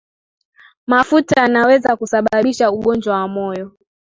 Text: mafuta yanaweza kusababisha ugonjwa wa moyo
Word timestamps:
mafuta 0.87 1.41
yanaweza 1.41 1.95
kusababisha 1.95 2.71
ugonjwa 2.71 3.13
wa 3.19 3.27
moyo 3.27 3.71